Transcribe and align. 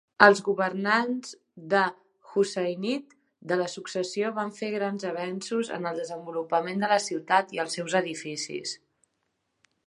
Els 0.25 0.39
governants 0.45 1.33
de 1.73 1.81
Husainid 2.31 3.13
de 3.51 3.59
la 3.59 3.67
successió 3.75 4.31
van 4.39 4.49
fer 4.61 4.71
grans 4.77 5.05
avenços 5.11 5.71
en 5.77 5.87
el 5.91 6.01
desenvolupament 6.03 6.83
de 6.87 6.91
la 6.95 6.99
ciutat 7.11 7.55
i 7.59 7.63
els 7.67 7.79
seus 7.81 7.99
edificis. 8.01 8.75